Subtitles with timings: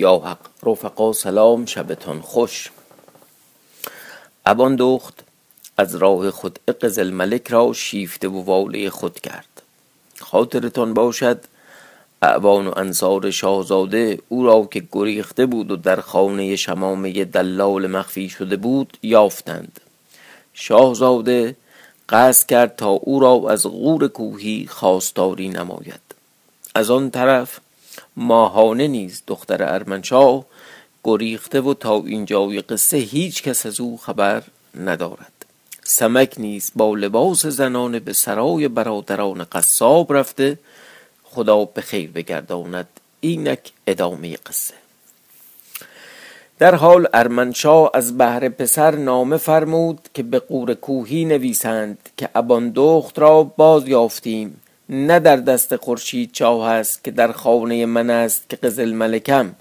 [0.00, 2.70] یا حق رفقا سلام شبتان خوش.
[4.46, 5.27] ابان دخت
[5.78, 9.62] از راه خود قزل ملک را شیفته و واله خود کرد.
[10.20, 11.40] خاطرتان باشد
[12.22, 18.28] اعوان و انصار شاهزاده او را که گریخته بود و در خانه شمامه دلال مخفی
[18.28, 19.80] شده بود یافتند.
[20.54, 21.56] شاهزاده
[22.08, 26.00] قصد کرد تا او را از غور کوهی خواستاری نماید.
[26.74, 27.60] از آن طرف
[28.16, 30.44] ماهانه نیز دختر ارمنشاه
[31.04, 34.42] گریخته و تا اینجای قصه هیچ کس از او خبر
[34.80, 35.37] ندارد.
[35.90, 40.58] سمک نیز با لباس زنانه به سرای برادران قصاب رفته.
[41.24, 42.88] خدا به خیر بگرداند.
[43.20, 44.74] اینک ادامه قصه.
[46.58, 52.72] در حال ارمنشاه از بهر پسر نامه فرمود که به قور کوهی نویسند که ابان
[52.74, 58.48] دخت را باز یافتیم نه در دست خورشید چاه است که در خانه من است
[58.48, 59.54] که قزل ملکم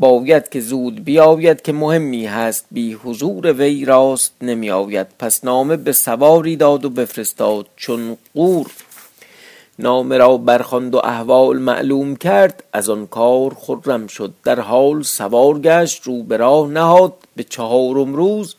[0.00, 2.66] باید که زود بیاید که مهمی هست.
[2.70, 8.70] بی حضور وی راست نمی آید پس نامه به سواری داد و بفرستاد چون قور
[9.78, 12.64] نامه را برخواند و احوال معلوم کرد.
[12.72, 14.32] از آن کار خرم شد.
[14.44, 16.02] در حال سوار گشت.
[16.02, 17.14] رو به راه نهاد.
[17.36, 18.54] به چهارم روز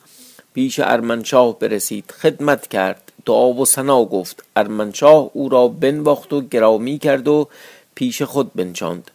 [0.53, 2.13] پیش ارمنشاه برسید.
[2.19, 3.11] خدمت کرد.
[3.25, 4.43] دعا و ثنا گفت.
[4.55, 7.47] ارمنشاه او را بنواخت و گرامی کرد و
[7.95, 9.11] پیش خود بنشاند.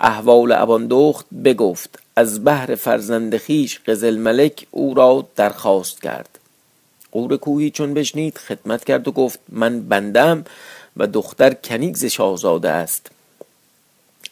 [0.00, 6.38] احوال ابان دخت بگفت از بهر فرزند خویش قزل ملک او را درخواست کرد.
[7.12, 10.44] قور کوهی چون بشنید خدمت کرد و گفت من بندم
[10.96, 13.10] و دختر کنیز شاهزاده است.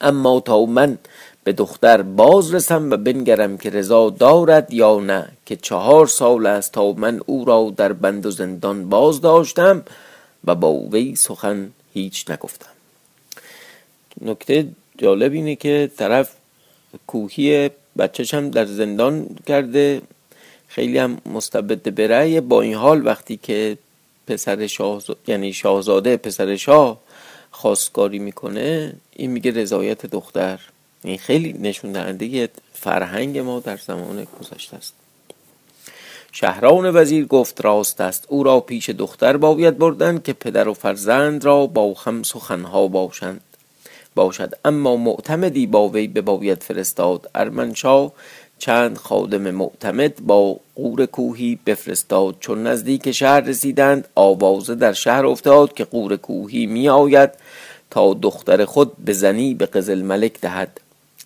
[0.01, 0.99] اما تا من
[1.45, 6.73] به دختر باز رسم و بنگرم که رضا دارد یا نه که چهار سال است
[6.73, 9.83] تا من او را در بند و زندان باز داشتم
[10.45, 12.71] و با وی سخن هیچ نگفتم.
[14.21, 14.67] نکته
[14.99, 16.33] جالب اینه که طرف
[17.07, 20.03] کوهی بچهش هم در زندان کرده
[20.69, 23.79] خیلی هم مستبد برای با این حال وقتی که
[24.27, 27.01] پسر شاهزاده یعنی شاهزاده پسر شاه
[27.51, 30.61] خواستگاری می‌کنه این میگه رضایت دختر.
[31.05, 34.95] این خیلی نشون دهنده فرهنگ ما در زمان گذشته است.
[36.33, 38.25] شهران وزیر گفت راست است.
[38.29, 43.41] او را پیش دختر باید بردن که پدر و فرزند را با هم سخنها باشند.
[44.15, 44.53] باشد.
[44.65, 47.31] اما معتمدی با وی بباید فرستاد.
[47.35, 48.13] ارمنشاه
[48.59, 52.37] چند خادم معتمد با قور کوهی بفرستاد.
[52.41, 57.31] چون نزدیک شهر رسیدند آوازه در شهر افتاد که قور کوهی می آید
[57.91, 60.81] تا دختر خود به زنی به قزل ملک دهد.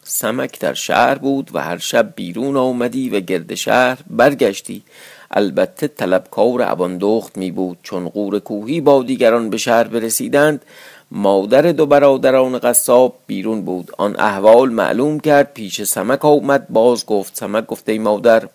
[0.05, 4.82] سمک در شهر بود و هر شب بیرون آمدی و گرد شهر برگشتی.
[5.31, 10.62] البته طلبکار اباندخت می بود چون قور کوهی با دیگران به شهر برسیدند
[11.11, 13.91] مادر دو برادران قصاب بیرون بود.
[13.99, 16.69] آن احوال معلوم کرد پیش سمک آمد.
[16.69, 18.49] باز گفت سمک گفته ای مادر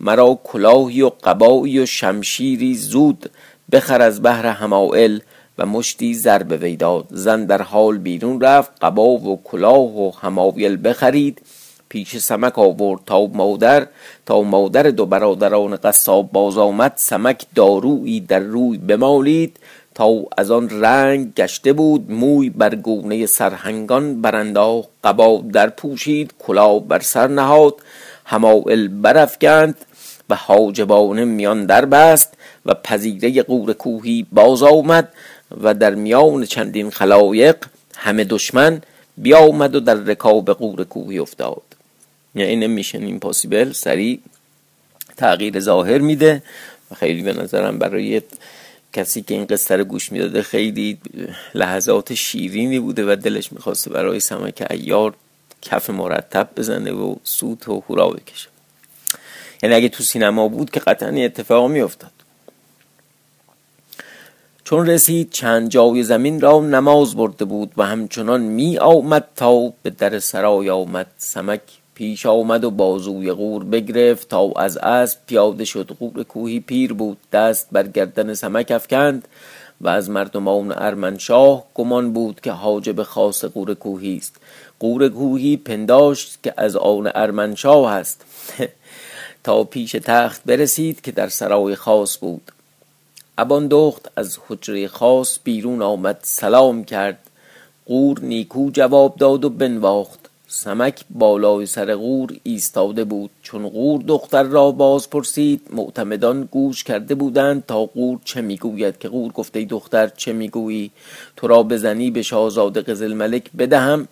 [0.00, 3.30] مرا کلاهی و قبایی و شمشیری زود
[3.72, 5.18] بخر از بهر همائل
[5.58, 7.06] و مشتی زر به وی داد.
[7.10, 11.42] زن در حال بیرون رفت قبا و کلاه و همایل بخرید.
[11.88, 13.00] پیش سمک آورد.
[13.06, 13.86] تا مادر
[14.26, 16.92] تا مادر دو برادران قصاب باز آمد.
[16.96, 19.58] سمک دارویی در روی بمالید.
[19.96, 26.80] تا از آن رنگ گشته بود موی بر گونه سرهنگان برانداخت قبا در پوشید کلاه
[26.80, 27.74] بر سر نهاد.
[28.24, 29.76] همایل برافکند
[30.30, 32.34] و حاجبانه میان در بست
[32.66, 35.08] و پذیره قور کوهی باز آمد
[35.60, 37.56] و در میان چندین خلایق
[37.96, 38.80] همه دشمن
[39.16, 41.62] بیامد و در رکاب قور کوهی افتاد.
[42.34, 44.20] یعنی میشن این پاسیبل سریع
[45.16, 46.42] تغییر ظاهر میده
[46.90, 48.22] و خیلی به نظرم برای
[48.96, 50.98] کسی که این قصه رو گوش می‌داده خیلی
[51.54, 55.14] لحظات شیرینی بوده و دلش می‌خواسته برای سمک ایار
[55.62, 58.48] کف مرتب بزنه و سوت و هورا بکشه.
[59.62, 62.10] یعنی اگه تو سینما بود که قطعا اتفاق میافتاد.
[64.64, 69.90] چون رسید چند جای زمین را نماز برده بود و همچنان می آمد تا به
[69.90, 71.60] در سرای آمد سمک
[71.96, 75.96] پیش آمد و بازوی غور بگرفت تا از اسب پیاده شد.
[76.00, 77.16] غور کوهی پیر بود.
[77.32, 79.28] دست بر گردن سمک افکند
[79.80, 84.36] و از مردمان ارمنشاه گمان بود که حاجب خاص قور کوهی است.
[84.80, 88.24] قور کوهی پنداشت که از آن ارمنشاه است.
[89.44, 92.52] تا پیش تخت برسید که در سرای خاص بود.
[93.38, 97.18] ابان دخت از حجره خاص بیرون آمد سلام کرد.
[97.86, 100.25] قور نیکو جواب داد و بنواخت.
[100.56, 103.30] سمک بالای سر قور ایستاده بود.
[103.42, 109.08] چون قور دختر را باز پرسید معتمدان گوش کرده بودند تا قور چه می‌گوید که
[109.08, 110.90] قور گفته دختر چه می‌گویی؟
[111.36, 114.08] تو را بزنی به شاهزاده قزل ملک بدهم.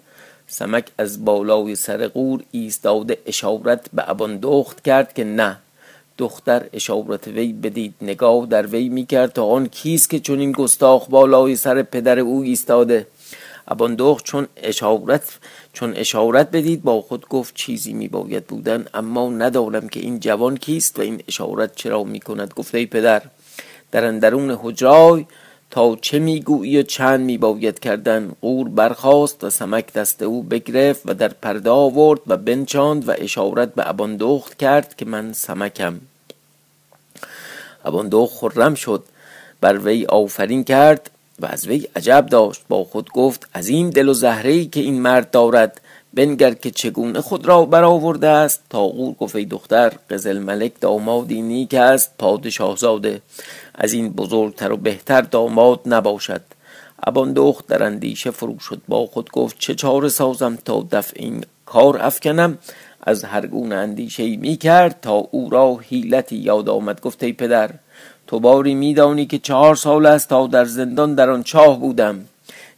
[0.46, 5.56] سمک از بالای سر قور ایستاده اشارت به ابان دخت کرد که نه.
[6.18, 11.06] دختر اشارت وی بدید نگاه در وی می‌کرد تا آن کیست که چون این گستاخ
[11.08, 13.06] بالای سر پدر او ایستاده.
[13.68, 15.38] اباندخ چون اشارت
[15.72, 20.56] چون اشارت بدید با خود گفت چیزی می باید بودن اما ندانم که این جوان
[20.56, 23.22] کیست و این اشارت چرا می کند گفته ای پدر
[23.90, 25.26] در اندرون حجرای
[25.70, 31.02] تا چه می‌گویی و چند می باید کردن؟ قور برخاست و سمک دست او بگرفت
[31.04, 36.00] و در پرده آورد و بنچاند و اشارت به اباندخت کرد که من سمکم.
[37.84, 39.04] اباندخت خرم شد
[39.60, 41.10] بر وی آفرین کرد.
[41.40, 45.02] و از وی عجب داشت با خود گفت از این دل و زهره که این
[45.02, 45.80] مرد دارد
[46.14, 51.42] بنگر که چگونه خود را برآورده است؟ تا قور گفت ای دختر قزل ملک دامادی
[51.42, 53.22] نیک است پادشاه زاده
[53.74, 56.40] از این بزرگتر و بهتر داماد نباشد.
[57.02, 61.44] ابان دخت در اندیشه فرو شد با خود گفت چه چاره سازم تا دفع این
[61.66, 62.58] کار افکنم؟
[63.02, 67.70] از هر گونه اندیشه می کرد تا او را حیلتی یاد آمد گفت ای پدر
[68.26, 72.24] تو باری میدانی که چهار سال است تا در زندان در آن چاه بودم.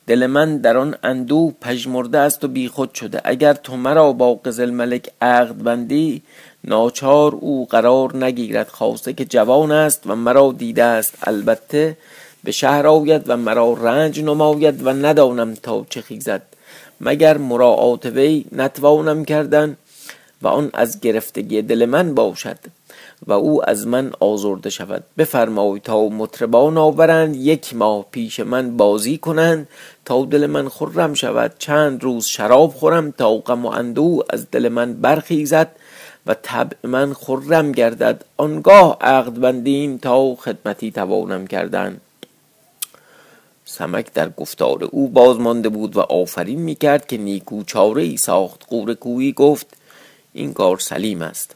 [0.06, 3.20] دل من در آن اندوه پژمرده است و بیخود شده.
[3.24, 6.22] اگر تو مرا با قزل ملک عقد بندی
[6.64, 8.68] ناچار او قرار نگیرد.
[8.68, 11.14] خواسته که جوان است و مرا دیده است.
[11.22, 11.96] البته
[12.44, 16.42] به شهر آید و مرا رنج نماید و ندانم تا چه خیزد.
[17.00, 19.76] مگر مراعات وی نتوانم کردن
[20.42, 22.58] و آن از گرفتگی دل من باشد.
[23.26, 25.04] و او از من آزرده شود.
[25.18, 29.68] بفرمای تا مطربان آورند یک ماه پیش من بازی کنند
[30.04, 31.54] تا دل من خرم شود.
[31.58, 35.76] چند روز شراب خورم تا غم و اندو از دل من برخیزد
[36.26, 38.24] و طبع من خرم گردد.
[38.36, 42.00] آنگاه عقد بندیم تا خدمتی توانم کردن.
[43.64, 48.66] سمک در گفتار او باز مانده بود و آفرین می‌کرد که نیکو چاره ای ساخت.
[48.68, 49.66] قور کویی گفت
[50.32, 51.54] این کار سلیم است.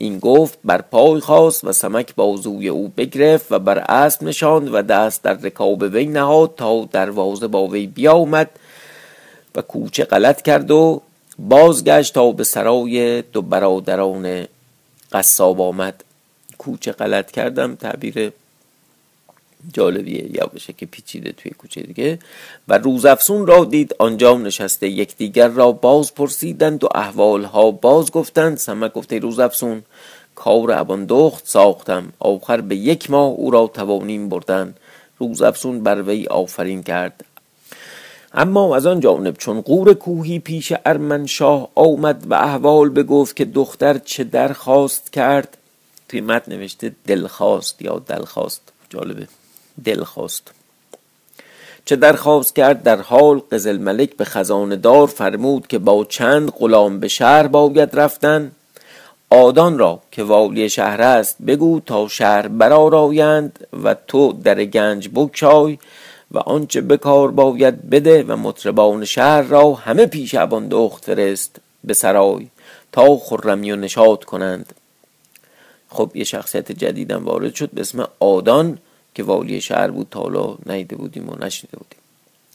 [0.00, 4.82] این گفت بر پای خواست و سمک بازوی او بگرفت و بر اسب نشاند و
[4.82, 8.50] دست در رکاب وی نهاد تا دروازه با وی بیامد
[9.54, 11.02] و کوچه غلط کرد و
[11.38, 14.46] بازگشت تا به سرای دو برادران
[15.12, 16.04] قصاب آمد.
[16.58, 18.32] کوچه غلط کردم تعبیر
[19.72, 20.28] جالبیه
[20.76, 22.18] که پیچیده توی کوچه دیگه.
[22.68, 28.58] و روزافسون را دید آنجا نشسته یکدیگر را باز پرسیدند و احوال ها باز گفتند.
[28.58, 29.82] سمک گفته روزافسون
[30.34, 32.12] کار ابان دخت ساختم.
[32.18, 34.74] آخر به یک ماه او را توانیم بردن.
[35.18, 37.24] روزافسون بر وی آفرین کرد.
[38.34, 43.98] اما از آن جانب چون قور کوهی پیش ارمنشاه آمد و احوال بگفت که دختر
[43.98, 45.56] چه درخواست کرد
[46.08, 48.72] توی متن نوشته دلخواست یا دلخواست.
[48.90, 49.39] جالبه.
[49.84, 50.50] دل خواست
[51.84, 57.00] چه درخواست کرد در حال قزل ملک به خزانه دار فرمود که با چند غلام
[57.00, 58.52] به شهر باید رفتن.
[59.30, 65.78] آدان را که والی شهر است بگو تا شهر برارایند و تو در گنج بکشای
[66.30, 71.56] و آنچه به کار باید بده و مطربان شهر را همه پیش ابان دخت فرست
[71.84, 72.46] به سرای
[72.92, 74.74] تا خرمی و نشاط کنند.
[75.88, 78.78] خب یه شخصیت جدیدم وارد شد به اسم آدان.
[79.14, 81.98] که والی شهر بود تا حالا نیده بودیم و نشنیده بودیم.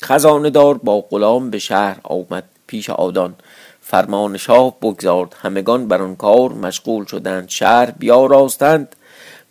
[0.04, 3.36] خزانه دار با غلام به شهر آمد پیش آدان.
[3.82, 5.36] فرمان شاه بگذارد.
[5.42, 7.50] همگان بر آن کار مشغول شدند.
[7.50, 8.96] شهر بیاراستند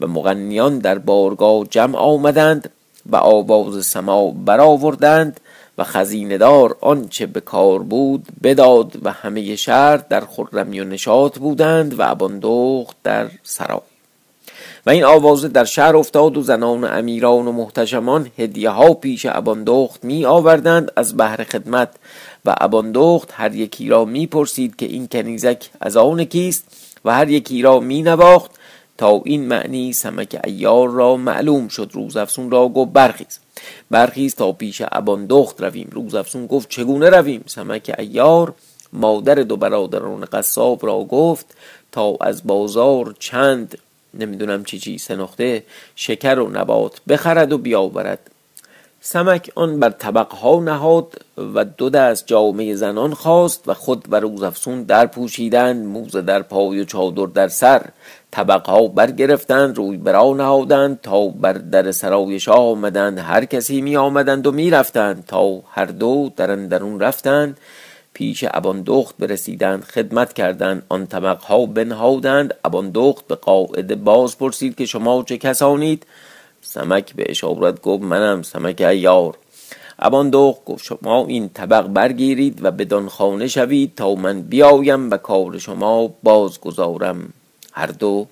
[0.00, 2.70] و مغنیان در بارگاه جمع آمدند
[3.06, 5.40] و آواز سما برآوردند
[5.78, 11.38] و خزینه دار آنچه به کار بود بداد و همه شهر در خرمی و نشاط
[11.38, 13.80] بودند و اباندخت در سرای
[14.86, 19.26] و این آوازه در شهر افتاد و زنان و امیران و محتشمان هدیه ها پیش
[19.26, 21.90] اباندخت می آوردند از بهر خدمت
[22.44, 26.64] و اباندخت هر یکی را می پرسید که این کنیزک از آن کیست
[27.04, 28.50] و هر یکی را می نواخت
[28.98, 31.90] تا این معنی سمک ایار را معلوم شد.
[31.92, 33.38] روزافسون را گفت برخیز.
[33.90, 35.88] برخیز تا پیش اباندخت رویم.
[35.92, 38.54] روزافسون گفت چگونه رویم؟ سمک ایار
[38.92, 41.46] مادر دو برادران قصاب را گفت
[41.92, 43.78] تا از بازار چند
[44.18, 45.62] نمی‌دونم چی چی سه نقطه
[45.96, 48.30] شکر و نبات بخرد و بیاورد.
[49.06, 51.14] سمک آن بر طبق ها نهاد
[51.54, 56.80] و دو دست جامعه زنان خواست و خود و روزافسون در پوشیدن موزه در پای
[56.80, 57.82] و چادر در سر.
[58.30, 63.18] طبقها برگرفتند روی برا نهادند تا بر در سرای شاه آمدند.
[63.18, 67.56] هر کسی می آمدند و می رفتند تا هر دو در اندرون رفتند.
[68.14, 72.54] پیش اباندخت برسیدند خدمت کردند آن طبقها بنهادند.
[72.64, 76.06] اباندخت به قاعده باز پرسید که شما چه کسانید؟
[76.62, 79.36] سمک به اشارت گفت منم سمک ایار
[79.98, 85.58] اباندخت گفت شما این طبق برگیرید و بدان خانه شوید تا من بیایم و کار
[85.58, 87.32] شما بازگذارم
[87.72, 88.26] هر دو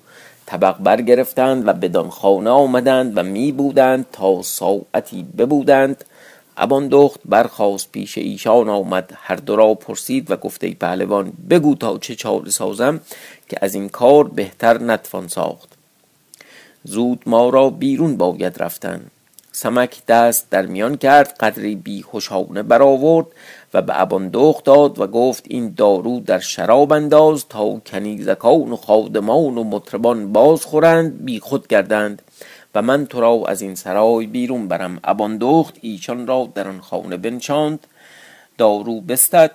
[0.45, 6.03] طبق برگرفتند و بدان خانه آمدند و می بودند تا ساعتی ببودند.
[6.57, 9.13] اباندخت برخواست پیش ایشان آمد.
[9.15, 12.99] هر دو را پرسید و گفته پهلوان بگو تا چه چاره سازم
[13.49, 15.69] که از این کار بهتر نتوان ساخت.
[16.83, 19.01] زود ما را بیرون باید رفتن.
[19.55, 23.27] سمک دست در میان کرد قدری بی خوشانه برآورد
[23.73, 29.57] و به اباندخت داد و گفت این دارو در شراب انداز تا کنیزکان و خادمان
[29.57, 32.21] و مطربان باز خورند بی خود گردند.
[32.75, 34.99] و من تو را از این سرای بیرون برم.
[35.03, 37.87] اباندخت ایشان را در آن خانه بنشاند.
[38.57, 39.51] دارو بستد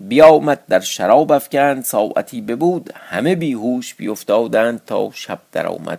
[0.00, 1.84] بیامد در شراب افکند.
[1.84, 5.98] ساعتی ببود همه بیهوش بیافتادند تا شب درآمد.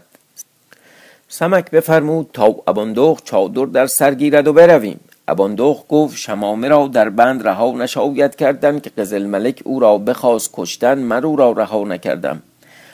[1.27, 4.99] سمک بفرمود تا اباندخت چادر در سر گیرد و برویم.
[5.27, 10.49] اباندخت گفت شمامه را در بند رها نشاید کردن که قزل ملک او را بخواست
[10.53, 12.41] کشتن من او را رها نکردم.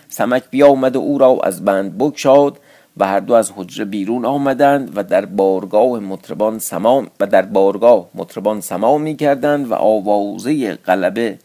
[0.10, 2.60] سمک بیامد و او را از بند بگشاد.
[2.98, 8.10] و هر دو از حجره بیرون آمدند و در بارگاه مطربان سما و در بارگاه
[8.16, 11.40] مطربان سما می کردند و آوازه غلبه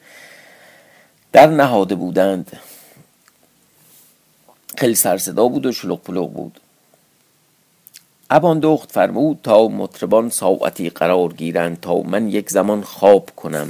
[1.33, 2.59] در نهاده بودند.
[4.78, 6.61] خیلی سرصدا بود و شلوغ پلوغ بود.
[8.30, 13.69] اباندخت فرمود تا مطربان ساعتی قرار گیرند تا من یک زمان خواب کنم.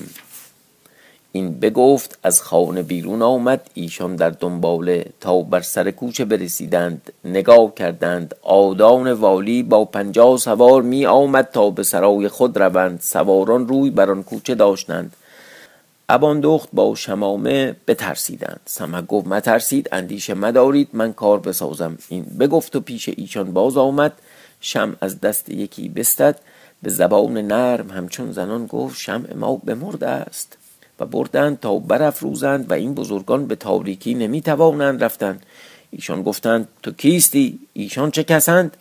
[1.33, 7.13] این بگفت از خانه بیرون آمد ایشان در دنباله تا بر سر کوچه برسیدند.
[7.25, 13.01] نگاه کردند آدان والی با پنجاه سوار می آمد تا به سرای خود روند.
[13.03, 15.17] سواران روی بر آن کوچه داشتند.
[16.09, 18.61] اباندخت با شمامه بترسیدند.
[18.65, 21.99] سمک گفت مترسید اندیشه مدارید من کار بسازم.
[22.09, 24.13] این بگفت و پیش ایشان باز آمد.
[24.61, 26.39] شم از دست یکی بستد.
[26.83, 30.60] به زبان نرم همچون زنان گفت شمع ما بمرده است.
[31.01, 35.47] و بردند تا برافروزند و این بزرگان به تاریکی نمی توانند رفتند
[35.91, 38.77] ایشان گفتند تو کیستی؟ ایشان چه کسند؟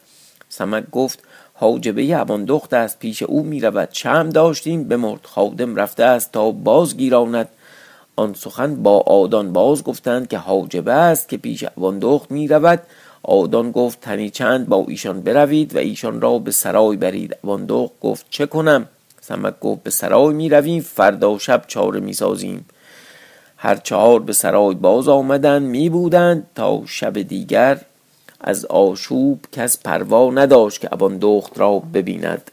[0.49, 1.19] سمک گفت
[1.53, 5.19] حاجبه اباندخت است پیش او می رود شم داشتیم بمرد.
[5.23, 7.49] خادم رفته است تا باز گیراند
[8.15, 12.81] آن سخن با آدان باز گفتند که حاجبه است که پیش اباندخت می رود
[13.23, 17.37] آدان گفت تنی چند با ایشان بروید و ایشان را به سرای برید.
[17.43, 18.87] اباندخت گفت چه کنم؟
[19.29, 22.65] سمک گفت به سرای می رویم فردا شب چاره می سازیم
[23.57, 27.81] هر چهار به سرای باز آمدند می بودند تا شب دیگر.
[28.41, 32.51] از آشوب کس پروا نداشت که اباندخت را ببیند.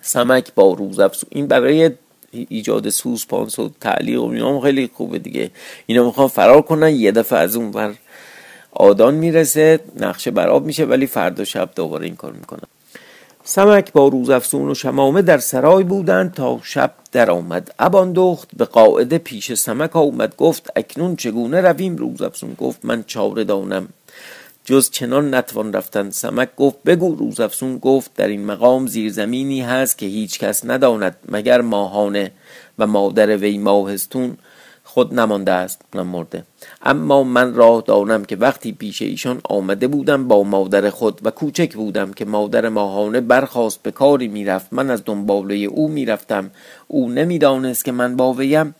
[0.00, 1.90] سمک با روز این برای
[2.30, 5.50] ایجاد سوسپانس و تعلیق و اینا خیلی خوبه دیگه.
[5.86, 7.94] اینا می‌خوان فرار کنن یه دفعه از اون ور
[8.72, 12.68] آدان می‌رسه نقشه براب میشه ولی فردا شب دوباره این کار می‌کنن.
[13.50, 19.18] سمک با روزافزون و شمامه در سرای بودند تا شب در آمد اباندخت به قاعده
[19.18, 23.88] پیش سمک آمد گفت اکنون چگونه رویم؟ روزافزون گفت من چاره دانم.
[24.64, 26.10] جز چنان نتوان رفتن.
[26.10, 27.14] سمک گفت بگو.
[27.14, 32.30] روزافزون گفت در این مقام زیرزمینی هست که هیچ کس نداند مگر ماهانه
[32.78, 34.36] و مادر وی ماهستون.
[34.88, 36.44] خود نمانده است مرده
[36.82, 41.74] اما من راه دانم که وقتی پیش ایشان آمده بودم با مادر خود و کوچک
[41.74, 44.72] بودم که مادر ماهانه برخواست به کاری می‌رفت.
[44.72, 46.50] من از دنباله او می‌رفتم.
[46.88, 48.74] او نمی‌دانست که من با ویم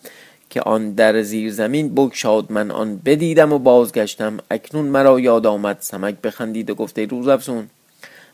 [0.50, 2.53] که آن در زیر زمین بگشاد.
[2.53, 4.38] من آن بدیدم و بازگشتم.
[4.50, 5.77] اکنون مرا یاد آمد.
[5.81, 7.67] سمک بخندید و گفته روز افزون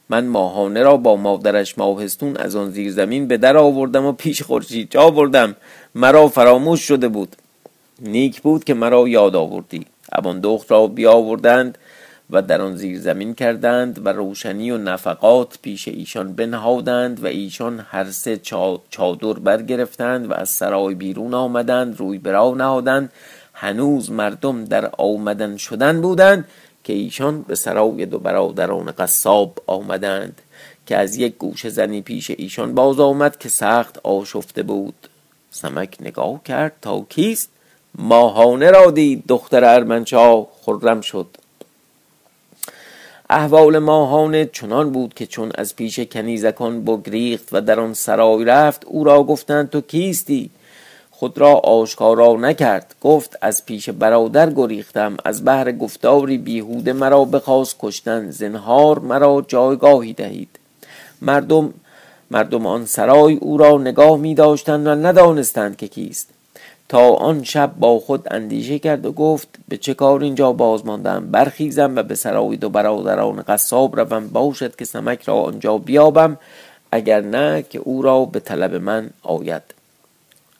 [0.08, 4.42] من ماهانه را با مادرش ماهستون از آن زیر زمین به در آوردم و پیش
[4.42, 5.56] خورشید جا بردم.
[5.94, 7.36] مرا فراموش شده بود.
[8.00, 9.86] نیک بود که مرا یاد آوردی.
[10.42, 11.78] دخت را بیاوردند
[12.30, 17.86] و در آن زیر زمین کردند و روشنی و نفقات پیش ایشان بنهادند و ایشان
[17.90, 18.40] هر سه
[18.90, 23.12] چادر برگرفتند و از سرای بیرون آمدند روی برا نهادند.
[23.52, 26.48] هنوز مردم در آمدن شدن بودند
[26.84, 30.42] که ایشان به سرای دو برادران قصاب آمدند
[30.86, 34.94] که از یک گوشه زنی پیش ایشان باز آمد که سخت آشفته بود.
[35.50, 37.53] سمک نگاه کرد تا کیست؟
[37.98, 41.26] ماهانه را دید دختر ارمنشاه خرم شد.
[43.30, 48.84] احوال ماهانه چنان بود که چون از پیش کنیزکان بگریخت و در آن سرای رفت
[48.84, 50.50] او را گفتند تو کیستی؟
[51.10, 52.94] خود را آشکارا نکرد.
[53.00, 60.12] گفت از پیش برادر گریختم از بهر گفتاری بیهوده مرا بخواست کشتن زنهار مرا جایگاهی
[60.12, 60.58] دهید.
[61.22, 61.74] مردم
[62.30, 66.33] مردم آن سرای او را نگاه می داشتند و ندانستند که کیست.
[66.88, 71.30] تا آن شب با خود اندیشه کرد و گفت به چه کار اینجا باز ماندم؟
[71.30, 74.28] برخیزم و به سرای دو برادران قصاب روم.
[74.28, 76.38] باشد که سمک را آنجا بیابم
[76.92, 79.62] اگر نه که او را به طلب من آید.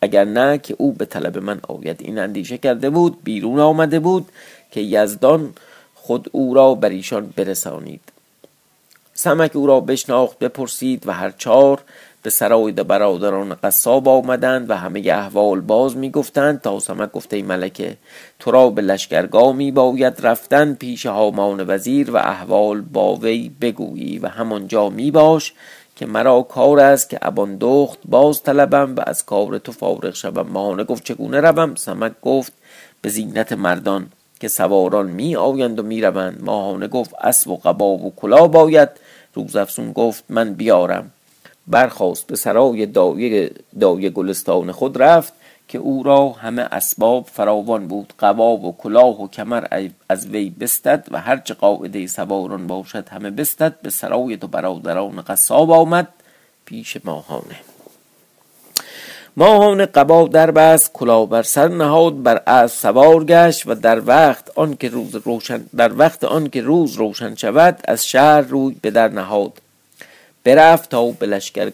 [0.01, 1.97] اگر نه که او به طلب من آید.
[2.01, 4.29] این اندیشه کرده بود بیرون آمده بود
[4.71, 5.53] که یزدان
[5.95, 8.01] خود او را بر ایشان برسانید.
[9.15, 11.81] سمک او را بشناخت بپرسید و هر چهار
[12.25, 17.97] به سرای برادران قصاب آمدند و همه احوال باز می گفتند تا سمک گفته ملکه
[18.39, 24.19] تو را به لشکرگاه می باید رفتن پیش هامان وزیر و احوال با وی بگویی
[24.19, 25.53] و همانجا می باش
[25.97, 30.47] که مرا کار است که ابان دخت باز طلبم و از کار تو فارغ شوم.
[30.51, 32.53] ماهانه گفت چگونه روم؟ سمک گفت
[33.03, 34.07] به زینت مردان
[34.41, 38.89] که سواران می آیند و می روند ماهانه گفت اسب و قبا و کلا باید.
[39.35, 41.11] روزافزون گفت من بیارم.
[41.67, 45.33] برخواست به سرای دایه, دایه گلستان خود رفت
[45.69, 49.67] که او را همه اسباب فراوان بود قبا و کلاه و کمر
[50.09, 55.71] از وی بستد و هرچه قاعده سواران باشد همه بستد به سرای دو برادران قصاب
[55.71, 56.09] آمد
[56.65, 57.57] پیش ماهانه.
[59.37, 64.51] ماهانه قبا در بست کلاه بر سر نهاد بر اسب سوار گشت و در وقت
[64.59, 68.91] آن که روز روشن در وقت آن که روز روشن شود از شهر روی به
[68.91, 69.61] در نهاد.
[70.45, 71.73] برفت تا به لشکر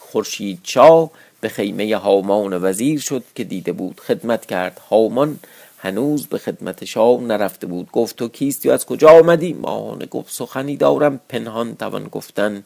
[0.00, 1.10] خورشید چا
[1.40, 4.00] به خیمه هامان وزیر شد که دیده بود.
[4.00, 4.80] خدمت کرد.
[4.90, 5.38] هامان
[5.78, 7.90] هنوز به خدمت شاه نرفته بود.
[7.92, 11.20] گفت تو کیستی و از کجا آمدی؟ ماهانه گفت سخنی دارم.
[11.28, 12.64] پنهان توان گفتن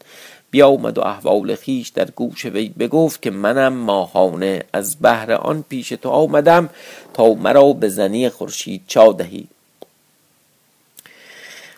[0.50, 5.88] بیامد و احوال خیش در گوش وی بگفت که منم ماهانه از بهر آن پیش
[5.88, 6.70] تو آمدم
[7.14, 9.48] تا مرا به زنی خورشید چا دهی.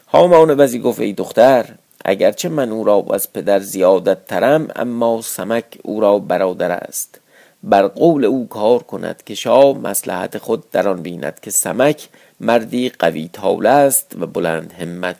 [0.08, 1.74] هامان وزیر گفت ای دختر
[2.04, 7.20] اگرچه من او را از پدر زیادت ترم اما سمک او را برادر است.
[7.62, 12.08] بر قول او کار کند که شاه مسلحت خود در آن بیند که سمک
[12.40, 15.16] مردی قوی تاول است و بلند همت.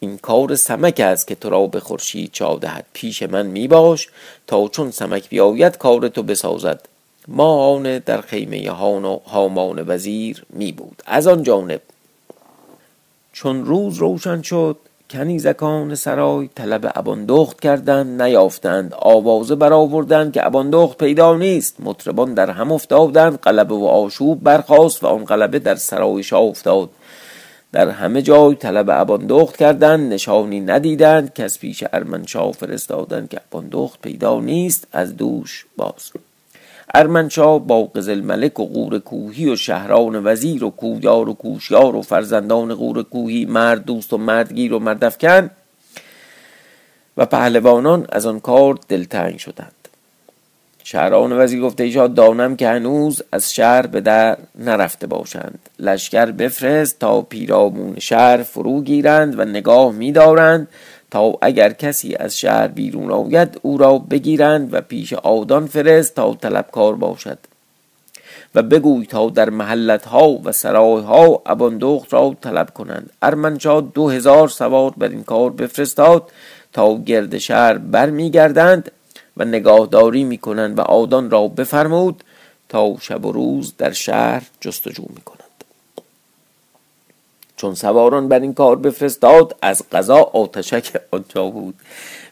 [0.00, 2.86] این کار سمک است که تو را به خورشید چا دهد.
[2.92, 4.08] پیش من می باش
[4.46, 6.80] تا چون سمک بیاید کار تو بسازد.
[7.28, 8.70] ماهانه در خیمه
[9.26, 11.02] هامان وزیر می بود.
[11.06, 11.80] از آن جانب
[13.32, 14.76] چون روز روشن شد
[15.10, 18.94] کنیزکان سرای طلب اباندخت کردند نیافتند.
[18.94, 21.76] آوازه برآوردند که اباندخت پیدا نیست.
[21.80, 26.90] مطربان در هم افتادند قلبه و آشوب برخاست و آن قلبه در سرای شاه افتاد.
[27.72, 31.40] در همه جای طلب اباندخت کردند نشانی ندیدند.
[31.40, 36.12] از پیش ارمنشاه فرستادند که اباندخت پیدا نیست از دوش باز.
[36.94, 42.02] ارمنشاه با قزل ملک و غور کوهی و شهران وزیر و کویار و کوشیار و
[42.02, 45.50] فرزندان غور کوهی مرد دوست و مردگیر و مردفکن
[47.16, 49.72] و پهلوانان از آن کار دلتنگ شدند.
[50.84, 55.58] شهران وزیر گفته ایشا دانم که هنوز از شهر به در نرفته باشند.
[55.78, 60.68] لشکر بفرست تا پیرامون شهر فرو گیرند و نگاه می‌دارند
[61.10, 66.34] تا اگر کسی از شهر بیرون آید او را بگیرند و پیش آدان فرست تا
[66.34, 67.38] طلبکار باشد.
[68.54, 73.10] و بگوی تا در محلت ها و سرای ها اباندخت را طلب کنند.
[73.22, 76.30] ارمنشاه دو هزار سوار بر این کار بفرستاد
[76.72, 78.90] تا گرد شهر برمیگردند
[79.36, 82.24] و نگاهداری می‌کنند و آدان را بفرمود
[82.68, 85.37] تا شب و روز در شهر جستجو می‌کنند
[87.58, 91.74] چون سواران بر این کار بفرستاد از قضا آتشک آنجا بود.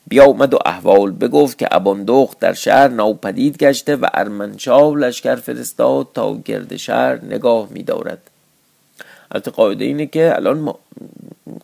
[0.09, 6.35] بیامد و احوال بگفت که اباندخت در شهر ناپدید گشته و ارمنشاه لشکر فرستاد تا
[6.45, 8.19] گرد شهر نگاه میدارد.
[9.31, 10.79] البته قاعده اینه که الان ما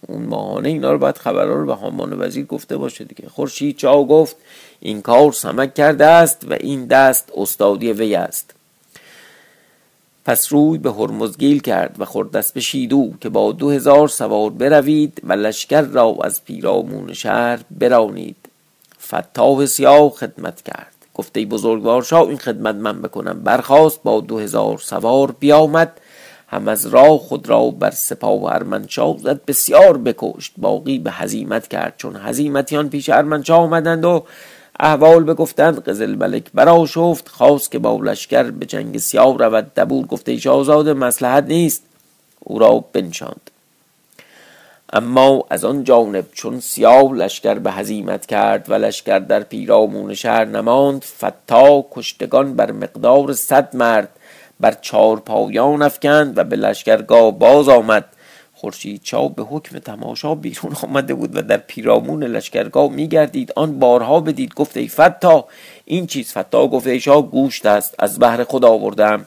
[0.08, 3.28] اون ماهانه اینا رو باید خبرها رو به هامان وزیر گفته باشه دیگه.
[3.28, 4.36] خورشید چاو گفت
[4.80, 8.54] این کار سمک کرده است و این دست استادی وی است.
[10.24, 15.20] پس روی به هرمزگیل کرد و خردست به شیدو که با دو هزار سوار بروید
[15.24, 18.36] و لشکر را از پیرامون شهر برانید.
[19.06, 20.92] فتاح سیاه خدمت کرد.
[21.14, 23.40] گفته بزرگوار شاه این خدمت من بکنم.
[23.40, 26.00] برخواست با دو هزار سوار بیامد.
[26.48, 29.44] هم از راه خود را بر سپاه ارمنشاه زد.
[29.44, 30.52] بسیار بکشت.
[30.56, 31.94] باقی به هزیمت کرد.
[31.96, 34.24] چون هزیمتیان پیش ارمنشاه آمدند و
[34.84, 39.74] احوال بگفتند قزل ملک برا شفت خواست که با لشکر به جنگ سیاه رود.
[39.74, 41.82] دبور گفته شاهزاده مسلحت نیست
[42.40, 43.50] او را بنشاند.
[44.92, 50.44] اما از آن جانب چون سیاه لشکر به هزیمت کرد و لشکر در پیرامون شهر
[50.44, 54.08] نماند فتا کشتگان بر مقدار صد مرد
[54.60, 58.04] بر چار پایان افکند و به لشکرگاه باز آمد.
[58.62, 63.52] خورشید چا به حکم تماشا بیرون آمده بود و در پیرامون لشکرگاه میگردید.
[63.56, 64.54] آن بارها بدید.
[64.54, 65.44] گفت ای فتا
[65.84, 67.94] این چیز فتا گفت ای گوشت است.
[67.98, 69.26] از بهر خود آوردم.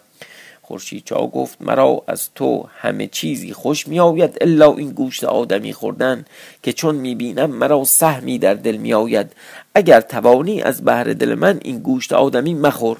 [0.62, 5.74] خورشید چا گفت مرا از تو همه چیزی خوش می آید الا این گوشت آدمی
[5.74, 6.26] خوردن
[6.64, 9.32] که چون می بینم مرا سهمی در دل می آید
[9.74, 12.98] اگر توانی از بهر دل من این گوشت آدمی مخور.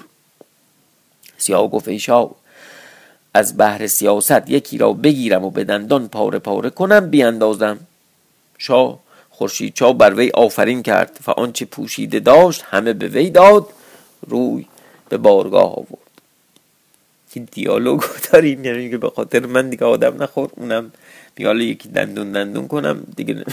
[1.38, 1.98] سیاه گفت ای
[3.36, 7.78] از بهر سیاست یکی را بگیرم و به دندان پاره پاره کنم بیاندازم.
[8.58, 8.98] شاه
[9.30, 13.68] خورشید چا بر وی آفرین کرد و آنچه پوشیده داشت همه به وی داد
[14.28, 14.66] روی
[15.08, 16.06] به بارگاه آورد.
[17.32, 18.00] این دیالوگ
[18.32, 20.92] داریم یعنی که به خاطر من دیگه آدم نخور اونم
[21.34, 23.44] بیاله یکی دندون دندون کنم دیگه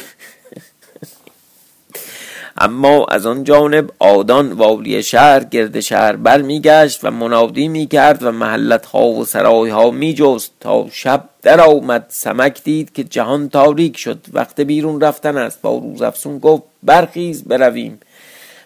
[2.58, 8.32] اما از آن جانب آدان والی شهر گرد شهر بر میگشت و منادی می‌کرد و
[8.32, 13.98] محلت ها و سرای ها میجست تا شب در آمد سمک دید که جهان تاریک
[13.98, 14.20] شد.
[14.34, 15.62] وقت بیرون رفتن است.
[15.62, 18.00] با روز افسون گفت برخیز برویم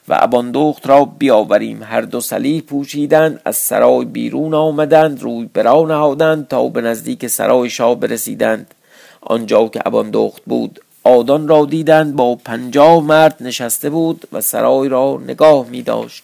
[0.08, 1.84] و اباندخت را بیاوریم.
[1.84, 7.70] هر دو سلیح پوشیدند از سرای بیرون آمدند روی برا نهادند تا به نزدیک سرای
[7.70, 8.74] شاه برسیدند.
[9.22, 15.22] آنجا که اباندخت بود آدان را دیدند با پنجاه مرد نشسته بود و سرای را
[15.28, 16.24] نگاه می داشت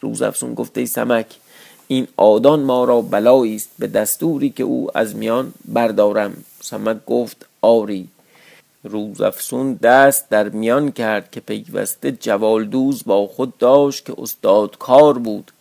[0.00, 1.26] روز افسون گفته سمک
[1.88, 6.44] این آدان ما را بلایی است به دستوری که او از میان بردارم.
[6.60, 8.08] سمک گفت آری.
[8.84, 15.18] روز افسون دست در میان کرد که پیوسته جوالدوز با خود داشت که استاد کار
[15.18, 15.52] بود.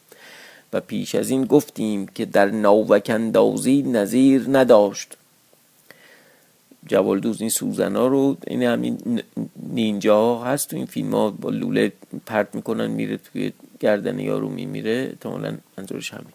[0.74, 5.18] و پیش از این گفتیم که در ناوکندازی نظیر نداشت.
[6.88, 9.22] جوالدوز این سوزن ها رو این همین
[9.56, 11.92] نینجا هست تو این فیلم ها با لوله
[12.26, 16.34] پرت می‌کنن میره توی گردن یارو میمیره احتمالا منظورش همینه.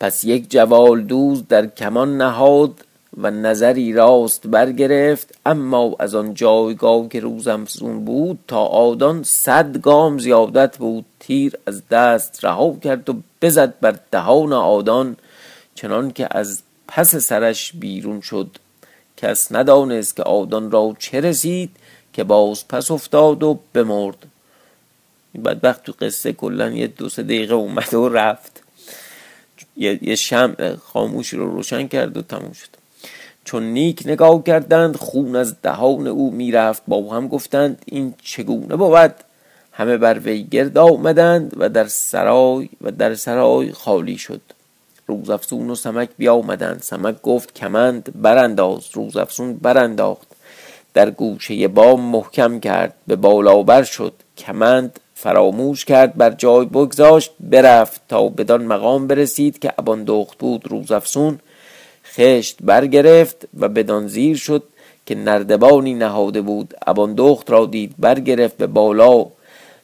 [0.00, 2.84] پس یک جوالدوز در کمان نهاد
[3.16, 9.78] و نظری راست برگرفت اما از آن جایگاه که روزم زون بود تا آدان صد
[9.80, 15.16] گام زیادت بود تیر از دست رها کرد و بزد بر دهان آدان
[15.74, 18.56] چنان که از پس سرش بیرون شد.
[19.16, 21.70] کس ندانست که آدان را چه رسید
[22.12, 24.16] که باز پس افتاد و بمرد.
[25.32, 28.62] این بدبخت تو قصه کلا یه دو سه دقیقه اومد و رفت.
[29.76, 32.68] یه شمع خاموشی رو روشن کرد و تموم شد.
[33.44, 36.82] چون نیک نگاه کردند خون از دهان او می‌رفت.
[36.88, 39.14] با هم گفتند این چگونه بود؟
[39.72, 44.40] همه بر وی گرد آمدند و در سرای و در سرای خالی شد.
[45.10, 46.80] روزافزون و سمک بیامدند.
[46.82, 48.82] سمک گفت کمند برانداز.
[48.92, 50.28] روزافزون برانداخت.
[50.94, 52.94] در گوشه بام محکم کرد.
[53.06, 54.12] به بالا بر شد.
[54.38, 60.66] کمند فراموش کرد بر جای بگذاشت برفت تا بدان مقام برسید که ابان دخت بود.
[60.66, 61.38] روزافزون
[62.04, 64.62] خشت برگرفت و بدان زیر شد
[65.06, 66.74] که نردبانی نهاده بود.
[66.86, 69.26] ابان دخت را دید برگرفت به بالا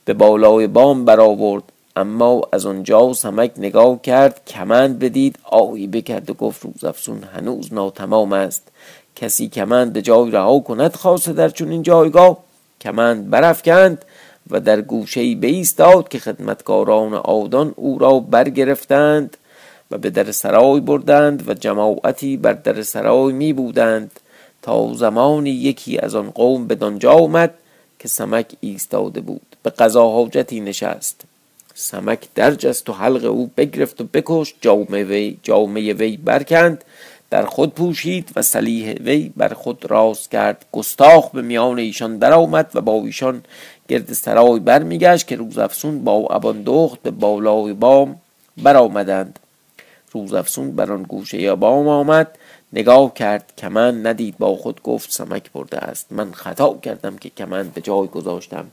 [0.04, 1.62] به بالای بام برآورد.
[1.96, 8.32] اما از آنجا سمک نگاه کرد کمند بدید آهی بکرد و گفت روزافزون هنوز ناتمام
[8.32, 8.68] است.
[9.16, 12.38] کسی کمند به جای رها کند خاصه در چون جایگاه.
[12.80, 14.04] کمند برافکند
[14.50, 19.36] و در گوشه ای بایستاد که خدمتکاران آدان او را برگرفتند
[19.90, 24.20] و به در سرای بردند و جماعتی بر در سرای می بودند.
[24.62, 27.54] تا زمانی یکی از آن قوم به دانجا آمد
[27.98, 29.56] که سمک ایستاده بود.
[29.62, 31.24] به قضا حاجتی نشست.
[31.78, 36.84] سمک درجست و حلق او بگرفت و بکشت جامعه وی جامعه وی برکند
[37.30, 40.64] در خود پوشید و سلیح وی بر خود راست کرد.
[40.72, 43.42] گستاخ به میان ایشان درآمد و با ایشان
[43.88, 48.20] گرد سرای برمیگشت که روزافسون با ابان دخت به بالای بام
[48.62, 49.38] برآمدند.
[50.12, 52.38] روزافسون بر آن گوشه بام آمد
[52.72, 56.06] نگاه کرد کمن ندید با خود گفت سمک برده است.
[56.10, 58.66] من خطا کردم که کمن به جای گذاشتم.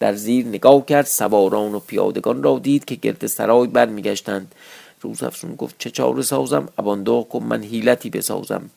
[0.00, 4.54] در زیر نگاه کرد سواران و پیادگان را دید که گرد سرای برمیگشتند.
[5.00, 8.70] روز افسون گفت چه چاره سازم؟ اباندو کن من حیلتی بسازم.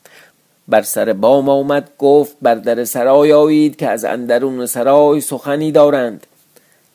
[0.68, 6.28] بر سر بام آمد گفت بر در سرای آیید که از اندرون سرای سخنی دارند.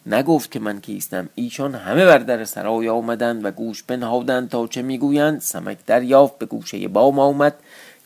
[0.06, 1.28] نگفت که من کیستم.
[1.34, 5.40] ایشان همه بر در سرای آمدند و گوش بنهادند تا چه می‌گویند.
[5.40, 7.54] سمک دریافت به گوشه بام آمد.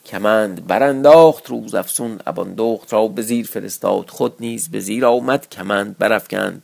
[0.06, 4.10] کمند برانداخت روز افسون اباندخت را به زیر فرستاد.
[4.10, 6.62] خود نیز به زیر آمد کمند برافکند.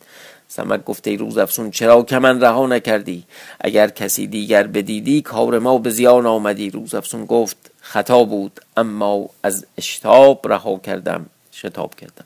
[0.49, 3.25] سمک گفته روز افسون چرا کمند رها نکردی؟
[3.61, 6.70] اگر کسی دیگر بدیدی کار ما به زیان آمدی.
[6.70, 12.25] روز افسون گفت خطا بود اما از اشتاب رها کردم شتاب کردم.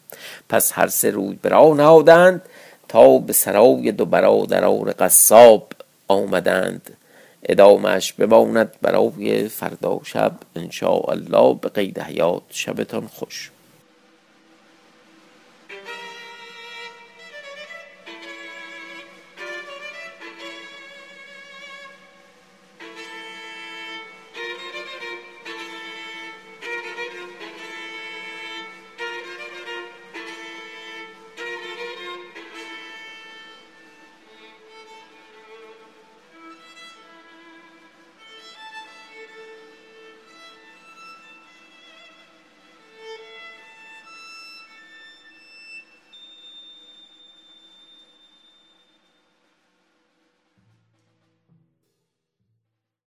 [0.48, 2.42] پس هر سه روی برا نهادند
[2.88, 4.66] تا به سرای دو برادر
[4.98, 5.72] قصاب
[6.08, 6.96] آمدند.
[7.42, 13.50] ادامش بماند برای فردا شب انشاءالله به قید حیات شبتان خوش.